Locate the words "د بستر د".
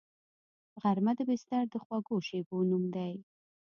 1.17-1.75